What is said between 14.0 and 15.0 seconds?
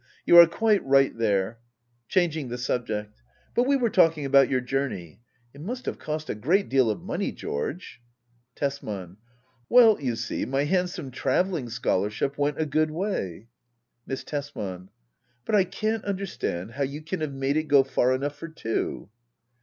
Miss Tbsman.